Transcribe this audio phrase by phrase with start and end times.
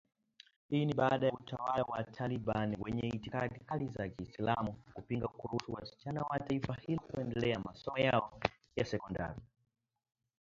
[0.69, 6.21] Hii ni baada ya utawala wa Taliban wenye itikadi kali za kiislamu, kupinga kuruhusu wasichana
[6.21, 8.39] wa taifa hilo kuendelea na masomo yao
[8.75, 9.39] ya sekondari